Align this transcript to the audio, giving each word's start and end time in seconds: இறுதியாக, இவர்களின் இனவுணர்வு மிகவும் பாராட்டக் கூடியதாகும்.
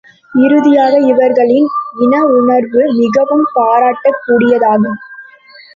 இறுதியாக, 0.33 0.93
இவர்களின் 1.03 1.67
இனவுணர்வு 1.99 2.83
மிகவும் 2.95 3.45
பாராட்டக் 3.53 4.21
கூடியதாகும். 4.25 4.99